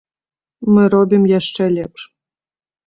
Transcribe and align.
Мы 0.73 0.81
робім 0.95 1.23
яшчэ 1.39 1.63
лепш. 1.79 2.01